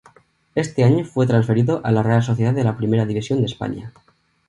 [0.55, 3.93] Ese año fue transferido a la Real Sociedad de la Primera División de España.